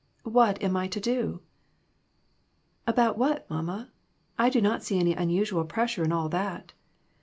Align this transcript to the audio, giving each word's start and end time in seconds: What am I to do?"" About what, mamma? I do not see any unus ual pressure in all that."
What 0.23 0.59
am 0.63 0.75
I 0.75 0.87
to 0.87 0.99
do?"" 0.99 1.41
About 2.87 3.19
what, 3.19 3.47
mamma? 3.51 3.91
I 4.35 4.49
do 4.49 4.59
not 4.59 4.81
see 4.81 4.97
any 4.97 5.13
unus 5.15 5.51
ual 5.51 5.69
pressure 5.69 6.03
in 6.03 6.11
all 6.11 6.27
that." 6.29 6.73